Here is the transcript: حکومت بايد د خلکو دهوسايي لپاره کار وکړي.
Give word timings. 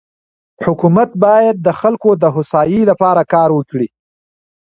حکومت 0.63 1.09
بايد 1.23 1.55
د 1.61 1.69
خلکو 1.79 2.09
دهوسايي 2.23 2.81
لپاره 2.89 3.21
کار 3.33 3.49
وکړي. 3.57 3.87